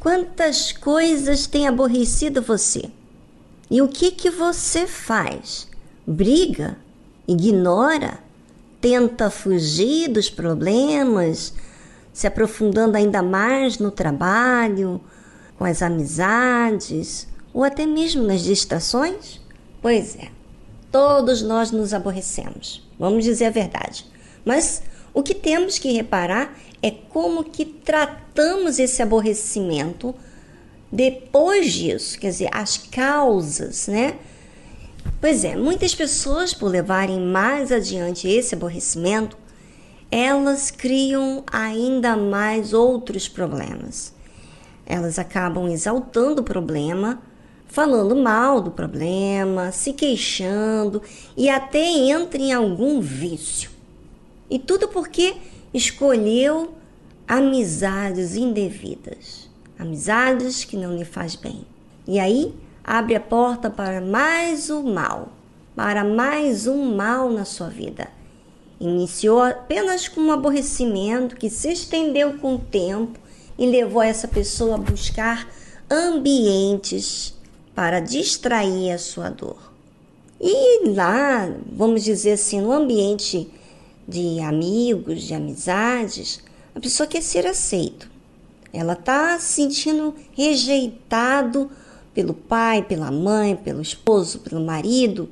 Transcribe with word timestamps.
Quantas 0.00 0.70
coisas 0.70 1.46
têm 1.46 1.66
aborrecido 1.66 2.40
você? 2.40 2.90
E 3.68 3.82
o 3.82 3.88
que 3.88 4.12
que 4.12 4.30
você 4.30 4.86
faz? 4.86 5.68
Briga? 6.06 6.78
Ignora? 7.26 8.27
Tenta 8.80 9.30
fugir 9.30 10.08
dos 10.08 10.30
problemas, 10.30 11.52
se 12.12 12.26
aprofundando 12.26 12.96
ainda 12.96 13.22
mais 13.22 13.78
no 13.78 13.90
trabalho, 13.90 15.00
com 15.56 15.64
as 15.64 15.82
amizades 15.82 17.26
ou 17.52 17.64
até 17.64 17.86
mesmo 17.86 18.22
nas 18.22 18.42
distrações? 18.42 19.40
Pois 19.82 20.16
é, 20.16 20.28
todos 20.92 21.42
nós 21.42 21.70
nos 21.70 21.92
aborrecemos, 21.92 22.86
vamos 22.98 23.24
dizer 23.24 23.46
a 23.46 23.50
verdade. 23.50 24.06
Mas 24.44 24.82
o 25.12 25.22
que 25.22 25.34
temos 25.34 25.78
que 25.78 25.92
reparar 25.92 26.56
é 26.82 26.90
como 26.90 27.44
que 27.44 27.64
tratamos 27.64 28.78
esse 28.78 29.02
aborrecimento 29.02 30.14
depois 30.90 31.72
disso, 31.72 32.18
quer 32.18 32.30
dizer, 32.30 32.48
as 32.52 32.78
causas, 32.78 33.88
né? 33.88 34.14
Pois 35.20 35.44
é, 35.44 35.56
muitas 35.56 35.94
pessoas, 35.94 36.54
por 36.54 36.70
levarem 36.70 37.20
mais 37.20 37.72
adiante 37.72 38.28
esse 38.28 38.54
aborrecimento, 38.54 39.36
elas 40.10 40.70
criam 40.70 41.42
ainda 41.50 42.16
mais 42.16 42.72
outros 42.72 43.28
problemas. 43.28 44.14
Elas 44.86 45.18
acabam 45.18 45.68
exaltando 45.68 46.40
o 46.40 46.44
problema, 46.44 47.20
falando 47.66 48.16
mal 48.16 48.60
do 48.60 48.70
problema, 48.70 49.70
se 49.72 49.92
queixando 49.92 51.02
e 51.36 51.50
até 51.50 51.84
entram 51.84 52.42
em 52.42 52.52
algum 52.52 53.00
vício. 53.00 53.70
E 54.48 54.58
tudo 54.58 54.88
porque 54.88 55.34
escolheu 55.74 56.74
amizades 57.26 58.34
indevidas, 58.34 59.50
amizades 59.78 60.64
que 60.64 60.76
não 60.76 60.96
lhe 60.96 61.04
faz 61.04 61.34
bem. 61.34 61.66
E 62.06 62.18
aí 62.18 62.54
abre 62.88 63.14
a 63.14 63.20
porta 63.20 63.68
para 63.68 64.00
mais 64.00 64.70
um 64.70 64.94
mal, 64.94 65.28
para 65.76 66.02
mais 66.02 66.66
um 66.66 66.96
mal 66.96 67.30
na 67.30 67.44
sua 67.44 67.68
vida. 67.68 68.08
Iniciou 68.80 69.42
apenas 69.42 70.08
com 70.08 70.22
um 70.22 70.32
aborrecimento 70.32 71.36
que 71.36 71.50
se 71.50 71.70
estendeu 71.70 72.38
com 72.38 72.54
o 72.54 72.58
tempo 72.58 73.18
e 73.58 73.66
levou 73.66 74.00
essa 74.00 74.26
pessoa 74.26 74.76
a 74.76 74.78
buscar 74.78 75.46
ambientes 75.90 77.34
para 77.74 78.00
distrair 78.00 78.92
a 78.92 78.98
sua 78.98 79.28
dor. 79.28 79.70
E 80.40 80.88
lá, 80.88 81.46
vamos 81.70 82.02
dizer 82.02 82.32
assim, 82.32 82.62
no 82.62 82.72
ambiente 82.72 83.50
de 84.08 84.40
amigos, 84.40 85.24
de 85.24 85.34
amizades, 85.34 86.40
a 86.74 86.80
pessoa 86.80 87.06
quer 87.06 87.22
ser 87.22 87.46
aceito. 87.46 88.08
Ela 88.72 88.94
está 88.94 89.38
se 89.38 89.52
sentindo 89.52 90.14
rejeitado 90.32 91.70
pelo 92.18 92.34
pai, 92.34 92.82
pela 92.82 93.12
mãe, 93.12 93.54
pelo 93.54 93.80
esposo, 93.80 94.40
pelo 94.40 94.60
marido, 94.60 95.28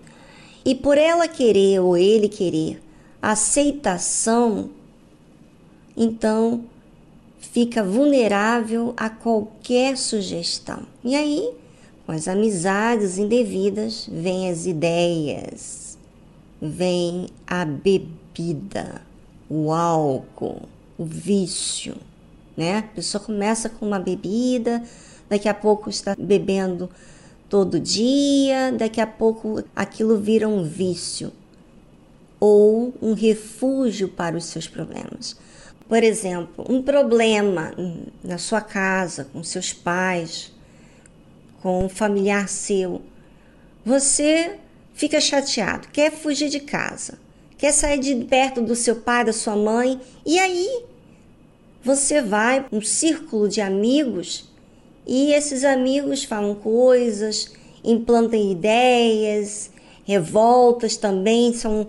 e 0.65 0.73
por 0.73 0.97
ela 0.97 1.27
querer 1.27 1.81
ou 1.81 1.97
ele 1.97 2.29
querer 2.29 2.81
aceitação, 3.21 4.71
então 5.97 6.63
fica 7.41 7.83
vulnerável 7.83 8.95
a 8.97 9.11
qualquer 9.11 9.97
sugestão. 9.97 10.85
E 11.03 11.17
aí, 11.17 11.51
com 12.07 12.13
as 12.13 12.29
amizades 12.29 13.19
indevidas, 13.19 14.09
vêm 14.09 14.49
as 14.49 14.65
ideias, 14.65 15.99
vem 16.63 17.27
a 17.45 17.65
bebida 17.65 19.03
o 19.51 19.73
álcool, 19.73 20.63
o 20.97 21.05
vício, 21.05 21.97
né? 22.57 22.79
A 22.79 22.83
pessoa 22.83 23.21
começa 23.21 23.69
com 23.69 23.85
uma 23.85 23.99
bebida, 23.99 24.85
daqui 25.29 25.49
a 25.49 25.55
pouco 25.55 25.91
está 25.91 26.15
bebendo 26.19 26.91
todo 27.49 27.79
dia, 27.81 28.73
daqui 28.73 29.01
a 29.01 29.07
pouco 29.07 29.63
aquilo 29.75 30.19
vira 30.19 30.49
um 30.49 30.65
vício 30.65 31.33
ou 32.39 32.95
um 33.01 33.13
refúgio 33.13 34.09
para 34.09 34.37
os 34.37 34.45
seus 34.47 34.67
problemas. 34.69 35.37
Por 35.89 36.03
exemplo, 36.03 36.65
um 36.69 36.83
problema 36.83 37.73
na 38.23 38.39
sua 38.39 38.61
casa, 38.61 39.25
com 39.33 39.43
seus 39.43 39.73
pais, 39.73 40.53
com 41.63 41.85
um 41.85 41.89
familiar 41.89 42.49
seu, 42.49 43.01
você 43.85 44.57
fica 44.95 45.21
chateado, 45.21 45.89
quer 45.89 46.11
fugir 46.11 46.49
de 46.49 46.61
casa 46.61 47.19
quer 47.59 47.73
sair 47.73 47.99
de 47.99 48.15
perto 48.25 48.61
do 48.61 48.75
seu 48.75 48.97
pai, 48.97 49.25
da 49.25 49.33
sua 49.33 49.57
mãe, 49.57 50.01
e 50.25 50.39
aí 50.39 50.85
você 51.83 52.21
vai 52.21 52.67
um 52.71 52.81
círculo 52.81 53.49
de 53.49 53.61
amigos 53.61 54.51
e 55.07 55.33
esses 55.33 55.65
amigos 55.65 56.25
falam 56.25 56.55
coisas, 56.55 57.53
implantam 57.85 58.41
ideias, 58.41 59.71
revoltas 60.05 60.97
também, 60.97 61.53
são 61.53 61.87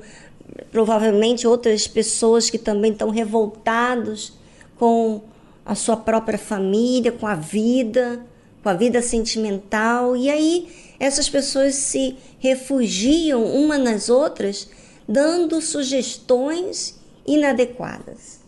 provavelmente 0.71 1.47
outras 1.47 1.87
pessoas 1.87 2.49
que 2.49 2.57
também 2.57 2.91
estão 2.91 3.09
revoltados 3.09 4.33
com 4.77 5.21
a 5.65 5.75
sua 5.75 5.97
própria 5.97 6.37
família, 6.37 7.11
com 7.11 7.25
a 7.25 7.35
vida, 7.35 8.25
com 8.61 8.69
a 8.69 8.73
vida 8.73 9.01
sentimental, 9.01 10.15
e 10.15 10.29
aí 10.29 10.67
essas 10.99 11.29
pessoas 11.29 11.75
se 11.75 12.15
refugiam 12.39 13.43
uma 13.43 13.77
nas 13.77 14.09
outras 14.09 14.69
dando 15.07 15.61
sugestões 15.61 16.99
inadequadas. 17.25 18.39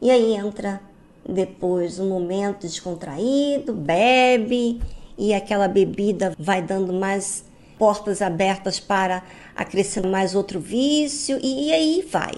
E 0.00 0.10
aí 0.10 0.34
entra 0.34 0.80
depois 1.28 1.98
um 1.98 2.08
momento 2.08 2.62
descontraído, 2.62 3.74
bebe 3.74 4.80
e 5.16 5.34
aquela 5.34 5.68
bebida 5.68 6.34
vai 6.38 6.62
dando 6.62 6.92
mais 6.92 7.44
portas 7.78 8.22
abertas 8.22 8.80
para 8.80 9.22
acrescentar 9.54 10.10
mais 10.10 10.34
outro 10.34 10.58
vício 10.58 11.38
e, 11.42 11.68
e 11.68 11.72
aí 11.72 12.08
vai. 12.10 12.32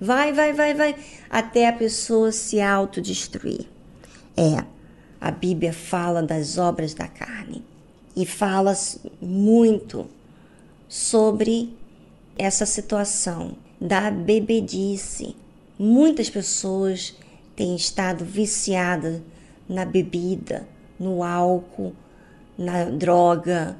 Vai, 0.00 0.32
vai, 0.32 0.52
vai, 0.52 0.74
vai, 0.74 0.96
até 1.30 1.68
a 1.68 1.72
pessoa 1.72 2.32
se 2.32 2.60
autodestruir. 2.60 3.66
É, 4.36 4.64
a 5.20 5.30
Bíblia 5.30 5.72
fala 5.72 6.20
das 6.22 6.58
obras 6.58 6.92
da 6.92 7.06
carne 7.06 7.64
e 8.16 8.26
fala 8.26 8.76
muito 9.20 10.08
sobre 10.88 11.72
essa 12.36 12.66
situação 12.66 13.56
da 13.80 14.10
bebedice. 14.10 15.36
Muitas 15.78 16.28
pessoas 16.28 17.14
têm 17.62 17.76
estado 17.76 18.24
viciadas 18.24 19.20
na 19.68 19.84
bebida, 19.84 20.66
no 20.98 21.22
álcool, 21.22 21.92
na 22.58 22.86
droga. 22.86 23.76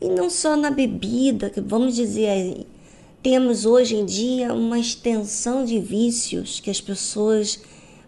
E 0.00 0.08
não 0.08 0.30
só 0.30 0.56
na 0.56 0.70
bebida, 0.70 1.50
que 1.50 1.60
vamos 1.60 1.94
dizer, 1.94 2.66
temos 3.22 3.66
hoje 3.66 3.94
em 3.94 4.06
dia 4.06 4.54
uma 4.54 4.78
extensão 4.78 5.66
de 5.66 5.78
vícios 5.78 6.60
que 6.60 6.70
as 6.70 6.80
pessoas 6.80 7.60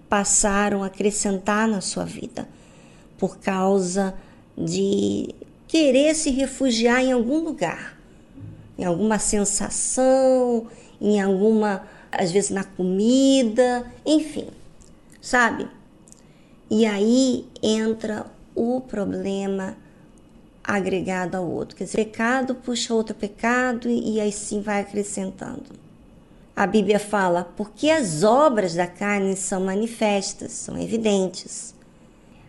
passaram 0.08 0.82
a 0.82 0.86
acrescentar 0.86 1.69
na 1.69 1.82
sua 1.82 2.06
vida 2.06 2.48
por 3.19 3.36
causa 3.36 4.14
de 4.56 5.34
querer 5.69 6.14
se 6.14 6.30
refugiar 6.30 7.04
em 7.04 7.12
algum 7.12 7.40
lugar 7.40 8.00
em 8.78 8.84
alguma 8.84 9.19
sensação, 9.19 10.66
em 10.98 11.20
alguma, 11.20 11.86
às 12.10 12.32
vezes 12.32 12.48
na 12.48 12.64
comida, 12.64 13.84
enfim, 14.06 14.46
sabe? 15.20 15.69
E 16.70 16.87
aí 16.87 17.46
entra 17.62 18.26
o 18.55 18.81
problema 18.81 19.76
agregado 20.62 21.37
ao 21.37 21.49
outro. 21.49 21.76
Quer 21.76 21.84
dizer, 21.84 21.96
pecado 22.05 22.55
puxa 22.55 22.94
outro 22.94 23.14
pecado 23.14 23.88
e, 23.88 24.20
aí 24.20 24.31
sim 24.31 24.61
vai 24.61 24.81
acrescentando. 24.81 25.64
A 26.55 26.67
Bíblia 26.67 26.99
fala, 26.99 27.44
porque 27.56 27.90
as 27.90 28.22
obras 28.22 28.75
da 28.75 28.87
carne 28.87 29.34
são 29.34 29.62
manifestas, 29.62 30.52
são 30.52 30.76
evidentes, 30.76 31.75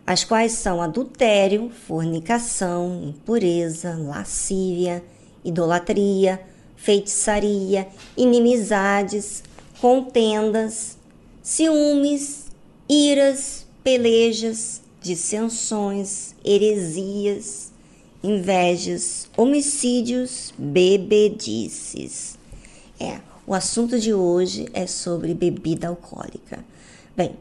as 0.05 0.23
quais 0.23 0.53
são 0.53 0.81
adultério, 0.81 1.69
fornicação, 1.69 3.01
impureza, 3.05 3.95
lascívia, 3.97 5.03
idolatria, 5.45 6.41
feitiçaria, 6.75 7.87
inimizades, 8.17 9.43
contendas, 9.79 10.97
ciúmes, 11.41 12.40
iras, 12.91 13.65
pelejas, 13.81 14.81
dissensões, 15.01 16.35
heresias, 16.43 17.71
invejas, 18.21 19.29
homicídios, 19.37 20.53
bebedices. 20.57 22.37
É, 22.99 23.21
O 23.47 23.53
assunto 23.53 23.97
de 23.97 24.13
hoje 24.13 24.67
é 24.73 24.85
sobre 24.85 25.33
bebida 25.33 25.87
alcoólica. 25.87 26.65
Bem, 27.15 27.37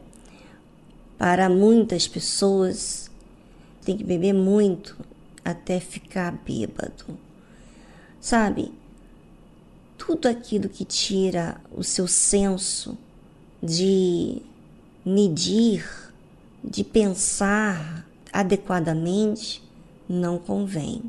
para 1.17 1.49
muitas 1.49 2.07
pessoas 2.07 3.11
tem 3.83 3.97
que 3.97 4.05
beber 4.05 4.33
muito 4.33 4.97
até 5.43 5.81
ficar 5.81 6.31
bêbado. 6.31 7.17
Sabe? 8.21 8.71
Tudo 9.97 10.27
aquilo 10.27 10.69
que 10.69 10.85
tira 10.85 11.59
o 11.71 11.83
seu 11.83 12.07
senso 12.07 12.97
de 13.61 14.41
medir, 15.05 15.85
de 16.63 16.83
pensar 16.83 18.05
adequadamente, 18.31 19.63
não 20.07 20.37
convém. 20.37 21.01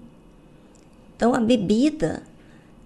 Então 1.16 1.34
a 1.34 1.40
bebida 1.40 2.22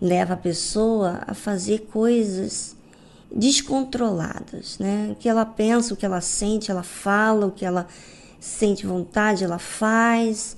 leva 0.01 0.35
a 0.35 0.37
pessoa 0.37 1.23
a 1.27 1.35
fazer 1.35 1.87
coisas 1.93 2.77
descontroladas, 3.35 4.79
né? 4.79 5.11
O 5.13 5.15
que 5.17 5.29
ela 5.29 5.45
pensa, 5.45 5.95
o 5.95 5.97
que 5.97 6.07
ela 6.07 6.21
sente, 6.21 6.71
ela 6.71 6.83
fala, 6.83 7.47
o 7.47 7.53
que 7.53 7.65
ela 7.65 7.87
sente 8.39 8.87
vontade, 8.87 9.45
ela 9.45 9.59
faz, 9.59 10.57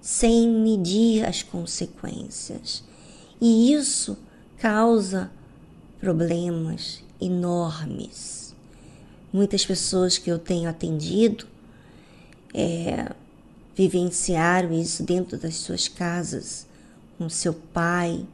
sem 0.00 0.48
medir 0.48 1.24
as 1.26 1.42
consequências. 1.42 2.84
E 3.40 3.72
isso 3.72 4.18
causa 4.58 5.30
problemas 5.98 7.02
enormes. 7.20 8.43
Muitas 9.34 9.66
pessoas 9.66 10.16
que 10.16 10.30
eu 10.30 10.38
tenho 10.38 10.70
atendido 10.70 11.44
é, 12.54 13.10
vivenciaram 13.74 14.72
isso 14.72 15.02
dentro 15.02 15.36
das 15.36 15.56
suas 15.56 15.88
casas, 15.88 16.68
com 17.18 17.28
seu 17.28 17.52
pai, 17.52 18.24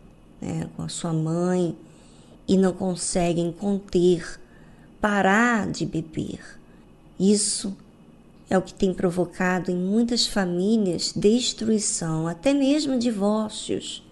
né, 0.43 0.69
com 0.77 0.83
a 0.83 0.91
sua 0.91 1.15
mãe, 1.15 1.75
e 2.47 2.55
não 2.55 2.75
conseguem 2.75 3.51
conter, 3.51 4.39
parar 5.01 5.71
de 5.71 5.87
beber. 5.87 6.39
Isso 7.19 7.75
é 8.51 8.59
o 8.59 8.63
que 8.63 8.75
tem 8.75 8.93
provocado 8.93 9.71
em 9.71 9.77
muitas 9.77 10.27
famílias 10.27 11.15
destruição, 11.17 12.29
até 12.29 12.53
mesmo 12.53 12.99
divórcios, 12.99 14.07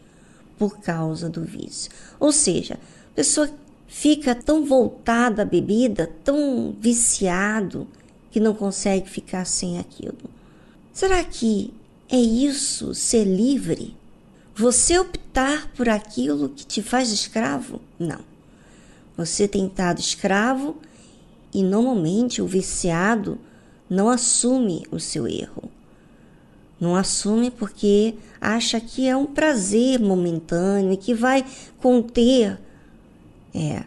por 0.56 0.79
causa 0.79 1.29
do 1.29 1.44
vício. 1.44 1.93
Ou 2.19 2.32
seja, 2.32 2.81
a 3.12 3.14
pessoa 3.14 3.50
fica 3.88 4.35
tão 4.35 4.64
voltada 4.64 5.43
à 5.43 5.44
bebida, 5.44 6.08
tão 6.23 6.76
viciado, 6.79 7.88
que 8.31 8.38
não 8.38 8.55
consegue 8.55 9.08
ficar 9.08 9.44
sem 9.46 9.79
aquilo. 9.79 10.31
Será 10.93 11.25
que 11.25 11.73
é 12.08 12.19
isso 12.19 12.94
ser 12.94 13.25
livre? 13.25 13.96
Você 14.55 14.99
optar 14.99 15.73
por 15.73 15.88
aquilo 15.88 16.50
que 16.50 16.67
te 16.67 16.82
faz 16.82 17.11
escravo? 17.11 17.81
Não. 17.99 18.20
Você 19.17 19.49
tem 19.49 19.67
estado 19.67 19.99
escravo 19.99 20.76
e 21.52 21.62
normalmente 21.62 22.43
o 22.43 22.46
viciado 22.46 23.38
não 23.88 24.08
assume 24.08 24.85
o 24.90 25.00
seu 25.00 25.26
erro. 25.26 25.70
Não 26.81 26.94
assume 26.94 27.50
porque 27.50 28.14
acha 28.40 28.81
que 28.81 29.08
é 29.08 29.17
um 29.17 29.26
prazer 29.26 29.99
momentâneo 29.99 30.93
e 30.93 30.96
que 30.96 31.14
vai 31.14 31.44
conter. 31.79 32.58
É, 33.54 33.84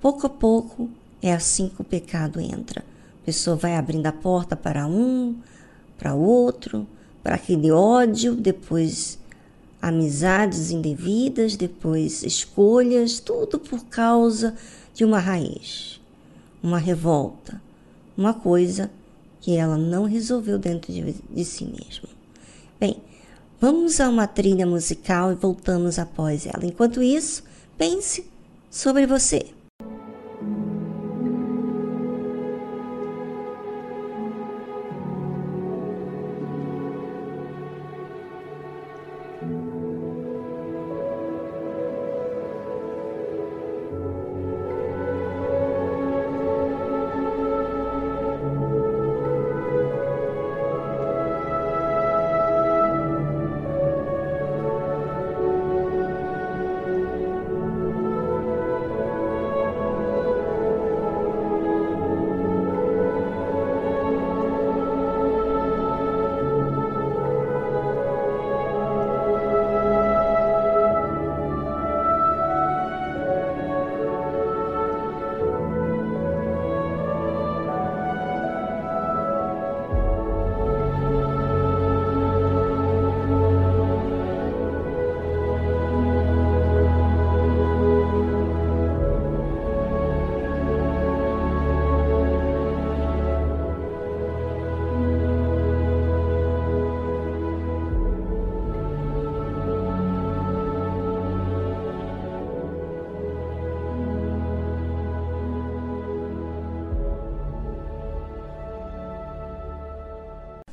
pouco 0.00 0.26
a 0.26 0.30
pouco 0.30 0.88
é 1.22 1.32
assim 1.32 1.68
que 1.68 1.80
o 1.80 1.84
pecado 1.84 2.40
entra. 2.40 2.80
A 3.22 3.26
pessoa 3.26 3.56
vai 3.56 3.76
abrindo 3.76 4.06
a 4.06 4.12
porta 4.12 4.54
para 4.54 4.86
um, 4.86 5.36
para 5.98 6.14
outro, 6.14 6.86
para 7.22 7.34
aquele 7.34 7.70
ódio, 7.70 8.34
depois 8.34 9.18
amizades 9.80 10.70
indevidas, 10.70 11.56
depois 11.56 12.22
escolhas, 12.22 13.20
tudo 13.20 13.58
por 13.58 13.84
causa 13.86 14.54
de 14.94 15.04
uma 15.04 15.18
raiz, 15.18 16.00
uma 16.62 16.78
revolta, 16.78 17.60
uma 18.16 18.32
coisa 18.32 18.90
que 19.40 19.56
ela 19.56 19.76
não 19.76 20.04
resolveu 20.04 20.58
dentro 20.58 20.92
de, 20.92 21.12
de 21.12 21.44
si 21.44 21.64
mesma. 21.64 22.08
Bem, 22.80 22.96
vamos 23.60 24.00
a 24.00 24.08
uma 24.08 24.26
trilha 24.26 24.66
musical 24.66 25.32
e 25.32 25.34
voltamos 25.34 25.98
após 25.98 26.46
ela. 26.46 26.64
Enquanto 26.64 27.02
isso, 27.02 27.44
pense 27.78 28.24
sobre 28.76 29.06
você. 29.06 29.55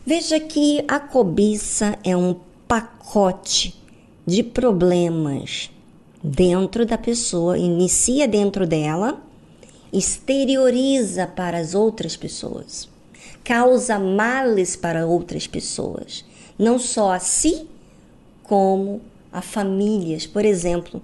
Veja 0.05 0.37
que 0.37 0.83
a 0.85 0.99
cobiça 0.99 1.97
é 2.03 2.15
um 2.15 2.35
pacote 2.67 3.73
de 4.25 4.43
problemas 4.43 5.71
dentro 6.21 6.85
da 6.85 6.97
pessoa, 6.97 7.57
inicia 7.57 8.27
dentro 8.27 8.67
dela, 8.67 9.23
exterioriza 9.93 11.25
para 11.25 11.57
as 11.57 11.73
outras 11.73 12.17
pessoas, 12.17 12.89
causa 13.45 13.97
males 13.97 14.75
para 14.75 15.07
outras 15.07 15.47
pessoas, 15.47 16.25
não 16.59 16.77
só 16.77 17.13
a 17.13 17.19
si, 17.19 17.65
como 18.43 18.99
a 19.31 19.41
famílias. 19.41 20.27
Por 20.27 20.43
exemplo, 20.43 21.01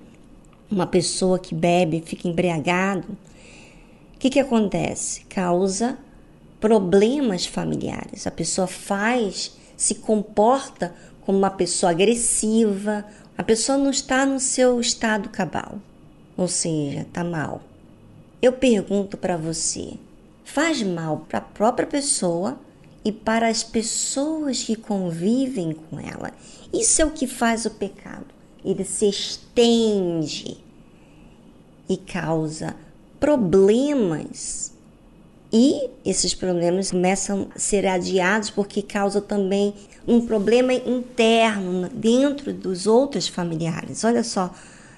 uma 0.70 0.86
pessoa 0.86 1.40
que 1.40 1.56
bebe, 1.56 2.04
fica 2.06 2.28
embriagado, 2.28 3.08
o 4.14 4.20
que, 4.20 4.30
que 4.30 4.42
acontece? 4.42 5.22
Causa 5.30 5.98
problemas 6.60 7.46
familiares. 7.46 8.28
A 8.28 8.32
pessoa 8.32 8.68
faz, 8.68 9.58
se 9.78 9.96
comporta 9.96 10.94
como 11.22 11.38
uma 11.38 11.50
pessoa 11.50 11.92
agressiva, 11.92 13.06
a 13.38 13.44
pessoa 13.44 13.78
não 13.78 13.90
está 13.90 14.26
no 14.26 14.40
seu 14.40 14.80
estado 14.80 15.30
cabal, 15.30 15.80
ou 16.36 16.48
seja, 16.48 17.02
está 17.02 17.24
mal. 17.24 17.62
Eu 18.42 18.54
pergunto 18.54 19.18
para 19.18 19.38
você: 19.38 19.94
faz 20.44 20.82
mal 20.82 21.26
para 21.30 21.40
a 21.40 21.42
própria 21.42 21.88
pessoa 21.88 22.60
e 23.04 23.12
para 23.12 23.48
as 23.48 23.64
pessoas 23.64 24.64
que 24.64 24.76
convivem 24.76 25.74
com 25.74 26.00
ela? 26.00 26.32
Isso 26.74 27.02
é 27.02 27.06
o 27.06 27.12
que 27.12 27.28
faz 27.28 27.66
o 27.66 27.72
pecado. 27.72 28.28
Ele 28.64 28.84
se 28.84 29.08
estende 29.08 30.58
e 31.88 31.98
causa 31.98 32.76
problemas 33.20 34.74
e 35.52 35.90
esses 36.06 36.34
problemas 36.34 36.92
começam 36.92 37.48
a 37.56 37.60
ser 37.60 37.88
adiados 37.88 38.50
porque 38.50 38.82
causa 38.82 39.20
também 39.20 39.74
um 40.08 40.22
problema 40.22 40.74
interno 40.74 41.90
dentro 41.90 42.54
dos 42.54 42.86
outros 42.86 43.28
familiares. 43.28 44.04
Olha 44.04 44.24
só 44.24 44.54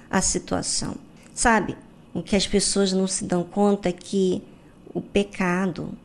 a 0.10 0.22
situação. 0.22 0.96
Sabe, 1.34 1.78
o 2.14 2.22
que 2.22 2.36
as 2.36 2.46
pessoas 2.46 2.92
não 2.92 3.08
se 3.08 3.24
dão 3.24 3.44
conta 3.44 3.90
é 3.90 3.94
que 3.94 4.44
o 4.94 5.00
pecado, 5.00 5.98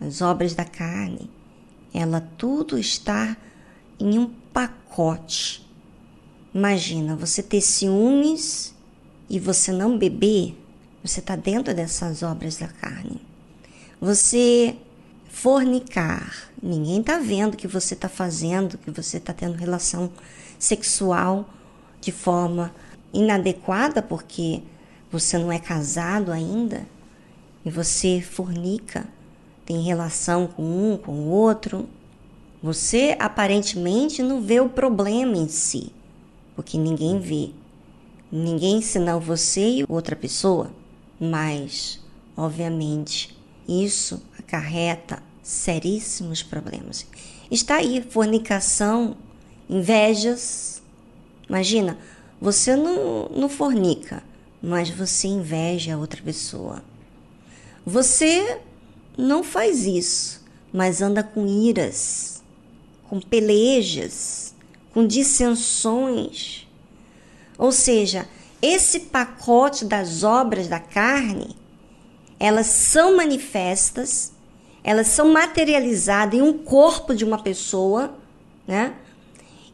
as 0.00 0.22
obras 0.22 0.54
da 0.54 0.64
carne, 0.64 1.28
ela 1.92 2.20
tudo 2.38 2.78
está 2.78 3.36
em 3.98 4.16
um 4.16 4.30
pacote. 4.52 5.66
Imagina 6.54 7.16
você 7.16 7.42
ter 7.42 7.60
ciúmes 7.60 8.74
e 9.28 9.38
você 9.38 9.72
não 9.72 9.98
beber 9.98 10.56
Você 11.02 11.20
está 11.20 11.36
dentro 11.36 11.74
dessas 11.74 12.22
obras 12.22 12.56
da 12.56 12.68
carne. 12.68 13.27
Você 14.00 14.76
fornicar, 15.28 16.50
ninguém 16.62 17.00
está 17.00 17.18
vendo 17.18 17.56
que 17.56 17.66
você 17.66 17.94
está 17.94 18.08
fazendo, 18.08 18.78
que 18.78 18.90
você 18.90 19.16
está 19.16 19.32
tendo 19.32 19.56
relação 19.56 20.10
sexual 20.58 21.48
de 22.00 22.12
forma 22.12 22.72
inadequada, 23.12 24.00
porque 24.00 24.62
você 25.10 25.36
não 25.38 25.50
é 25.50 25.58
casado 25.58 26.30
ainda 26.30 26.86
e 27.64 27.70
você 27.70 28.20
fornica, 28.20 29.06
tem 29.66 29.82
relação 29.82 30.46
com 30.46 30.62
um, 30.62 30.96
com 30.96 31.12
o 31.12 31.28
outro. 31.28 31.88
Você 32.62 33.16
aparentemente 33.18 34.22
não 34.22 34.40
vê 34.40 34.60
o 34.60 34.68
problema 34.68 35.36
em 35.36 35.48
si, 35.48 35.92
porque 36.56 36.78
ninguém 36.78 37.18
vê. 37.18 37.50
Ninguém 38.30 38.80
senão 38.80 39.20
você 39.20 39.80
e 39.80 39.84
outra 39.88 40.16
pessoa. 40.16 40.70
Mas, 41.20 42.00
obviamente, 42.36 43.37
isso 43.68 44.22
acarreta 44.38 45.22
seríssimos 45.42 46.42
problemas. 46.42 47.06
Está 47.50 47.76
aí 47.76 48.02
fornicação, 48.02 49.16
invejas. 49.68 50.82
Imagina, 51.48 51.98
você 52.40 52.76
não, 52.76 53.28
não 53.28 53.48
fornica, 53.48 54.22
mas 54.62 54.90
você 54.90 55.28
inveja 55.28 55.94
a 55.94 55.98
outra 55.98 56.22
pessoa. 56.22 56.82
Você 57.84 58.60
não 59.16 59.42
faz 59.42 59.84
isso, 59.84 60.44
mas 60.72 61.00
anda 61.00 61.22
com 61.22 61.46
iras, 61.46 62.42
com 63.08 63.20
pelejas, 63.20 64.54
com 64.92 65.06
dissensões. 65.06 66.66
Ou 67.56 67.72
seja, 67.72 68.28
esse 68.60 69.00
pacote 69.00 69.84
das 69.84 70.22
obras 70.22 70.68
da 70.68 70.78
carne, 70.78 71.56
elas 72.38 72.66
são 72.66 73.16
manifestas, 73.16 74.32
elas 74.84 75.08
são 75.08 75.32
materializadas 75.32 76.38
em 76.38 76.42
um 76.42 76.52
corpo 76.52 77.14
de 77.14 77.24
uma 77.24 77.42
pessoa, 77.42 78.14
né? 78.66 78.94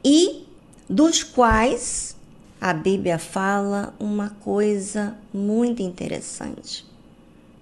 E 0.04 0.44
dos 0.88 1.22
quais 1.22 2.16
a 2.60 2.72
Bíblia 2.72 3.18
fala 3.18 3.94
uma 3.98 4.30
coisa 4.40 5.16
muito 5.32 5.82
interessante. 5.82 6.84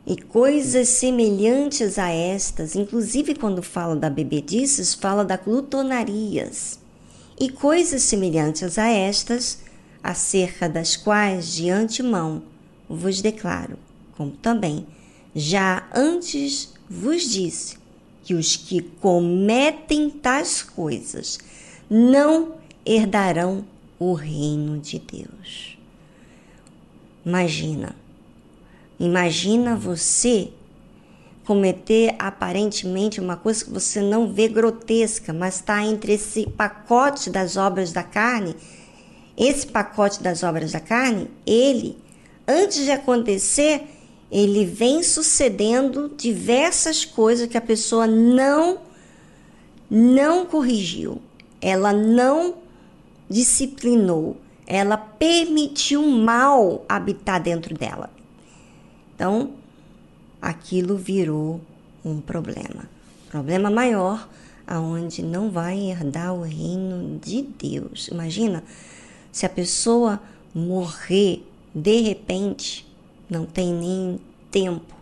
E 0.07 0.17
coisas 0.17 0.89
semelhantes 0.89 1.99
a 1.99 2.09
estas, 2.09 2.75
inclusive 2.75 3.35
quando 3.35 3.63
fala 3.63 3.95
da 3.95 4.11
bebedices, 4.11 4.95
fala 4.95 5.25
da 5.25 5.37
glutonarias. 5.37 6.79
E 7.39 7.49
coisas 7.49 8.03
semelhantes 8.03 8.79
a 8.79 8.89
estas, 8.89 9.61
acerca 10.03 10.69
das 10.69 10.97
quais 10.97 11.53
de 11.53 11.71
antemão 11.71 12.43
vos 12.89 13.21
declaro, 13.21 13.79
como 14.17 14.33
também 14.33 14.87
já 15.35 15.89
antes 15.95 16.75
vos 16.89 17.23
disse, 17.23 17.77
que 18.23 18.35
os 18.35 18.57
que 18.57 18.81
cometem 18.81 20.11
tais 20.11 20.63
coisas 20.63 21.39
não 21.91 22.55
herdarão 22.87 23.65
o 23.99 24.13
reino 24.13 24.79
de 24.79 24.99
Deus. 24.99 25.77
Imagina, 27.25 27.97
imagina 28.99 29.77
você 29.77 30.51
cometer 31.45 32.15
aparentemente 32.19 33.21
uma 33.21 33.37
coisa 33.37 33.65
que 33.65 33.71
você 33.71 34.01
não 34.01 34.33
vê 34.33 34.49
grotesca, 34.49 35.33
mas 35.33 35.57
está 35.57 35.85
entre 35.85 36.13
esse 36.13 36.47
pacote 36.47 37.31
das 37.31 37.57
obras 37.57 37.93
da 37.93 38.03
carne. 38.03 38.55
Esse 39.37 39.67
pacote 39.67 40.23
das 40.23 40.43
obras 40.43 40.73
da 40.73 40.81
carne, 40.81 41.29
ele, 41.47 41.97
antes 42.47 42.85
de 42.85 42.91
acontecer, 42.91 43.83
ele 44.33 44.65
vem 44.65 45.03
sucedendo 45.03 46.11
diversas 46.17 47.05
coisas 47.05 47.47
que 47.47 47.59
a 47.59 47.61
pessoa 47.61 48.07
não 48.07 48.79
não 49.91 50.47
corrigiu, 50.47 51.21
ela 51.61 51.93
não 51.93 52.55
disciplinou, 53.29 54.39
ela 54.67 54.97
permitiu 54.97 56.03
mal 56.09 56.83
habitar 56.89 57.43
dentro 57.43 57.75
dela. 57.75 58.09
Então, 59.15 59.51
aquilo 60.41 60.97
virou 60.97 61.61
um 62.03 62.19
problema. 62.19 62.89
Problema 63.29 63.71
maior, 63.71 64.27
aonde 64.67 65.23
não 65.23 65.51
vai 65.51 65.79
herdar 65.79 66.33
o 66.33 66.41
reino 66.41 67.19
de 67.19 67.43
Deus. 67.43 68.09
Imagina 68.09 68.65
se 69.31 69.45
a 69.45 69.51
pessoa 69.51 70.19
morrer 70.55 71.45
de 71.75 72.01
repente, 72.01 72.87
não 73.33 73.47
tem 73.47 73.73
nem 73.73 74.21
tempo 74.51 74.95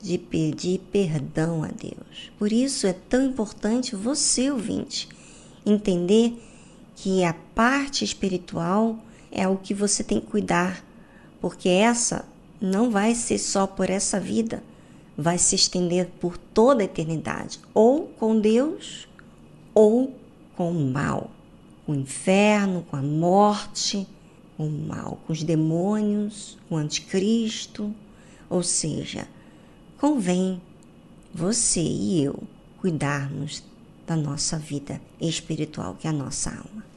de 0.00 0.16
pedir 0.16 0.78
perdão 0.92 1.64
a 1.64 1.68
Deus. 1.68 2.30
Por 2.38 2.52
isso 2.52 2.86
é 2.86 2.92
tão 2.92 3.26
importante 3.26 3.96
você, 3.96 4.52
ouvinte, 4.52 5.08
entender 5.66 6.40
que 6.94 7.24
a 7.24 7.34
parte 7.54 8.04
espiritual 8.04 8.96
é 9.32 9.48
o 9.48 9.56
que 9.56 9.74
você 9.74 10.04
tem 10.04 10.20
que 10.20 10.28
cuidar, 10.28 10.84
porque 11.40 11.68
essa 11.68 12.24
não 12.60 12.88
vai 12.88 13.16
ser 13.16 13.38
só 13.38 13.66
por 13.66 13.90
essa 13.90 14.20
vida, 14.20 14.62
vai 15.18 15.36
se 15.36 15.56
estender 15.56 16.06
por 16.20 16.38
toda 16.38 16.82
a 16.82 16.84
eternidade, 16.84 17.58
ou 17.74 18.06
com 18.06 18.38
Deus 18.38 19.08
ou 19.74 20.14
com 20.56 20.70
o 20.70 20.90
mal, 20.92 21.30
com 21.84 21.92
o 21.92 21.96
inferno, 21.96 22.86
com 22.88 22.96
a 22.96 23.02
morte, 23.02 24.06
com 24.62 24.66
o 24.68 24.70
mal, 24.70 25.18
com 25.26 25.32
os 25.32 25.42
demônios, 25.42 26.56
o 26.70 26.76
anticristo, 26.76 27.92
ou 28.48 28.62
seja, 28.62 29.26
convém 29.98 30.60
você 31.34 31.80
e 31.80 32.22
eu 32.22 32.40
cuidarmos 32.80 33.64
da 34.06 34.14
nossa 34.14 34.56
vida 34.58 35.00
espiritual, 35.20 35.96
que 35.96 36.06
é 36.06 36.10
a 36.10 36.12
nossa 36.12 36.50
alma. 36.50 36.91